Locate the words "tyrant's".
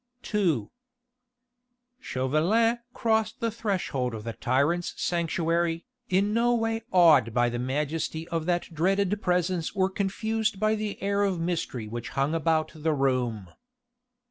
4.33-4.95